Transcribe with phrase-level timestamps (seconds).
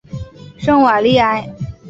[0.57, 1.47] 圣瓦利埃。